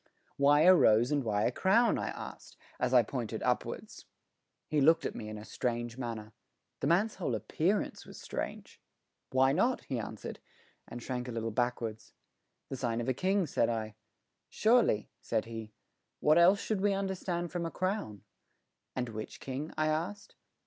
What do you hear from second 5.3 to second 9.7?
a strange manner. The man's whole appearance was strange. "Why